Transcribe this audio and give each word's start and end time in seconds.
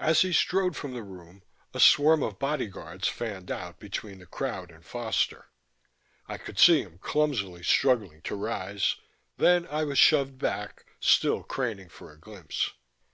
As 0.00 0.22
he 0.22 0.32
strode 0.32 0.74
from 0.76 0.94
the 0.94 1.02
room 1.04 1.44
a 1.72 1.78
swarm 1.78 2.24
of 2.24 2.40
bodyguards 2.40 3.06
fanned 3.06 3.52
out 3.52 3.78
between 3.78 4.18
the 4.18 4.26
crowd 4.26 4.72
and 4.72 4.84
Foster. 4.84 5.46
I 6.26 6.38
could 6.38 6.58
see 6.58 6.82
him 6.82 6.98
clumsily 6.98 7.62
struggling 7.62 8.20
to 8.22 8.34
rise, 8.34 8.96
then 9.36 9.68
I 9.68 9.84
was 9.84 9.96
shoved 9.96 10.38
back, 10.38 10.86
still 10.98 11.44
craning 11.44 11.88
for 11.88 12.10
a 12.10 12.18
glimpse. 12.18 12.72